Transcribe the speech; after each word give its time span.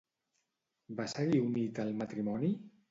Va 1.01 1.07
seguir 1.13 1.45
unit 1.51 1.87
el 1.87 1.97
matrimoni? 2.03 2.55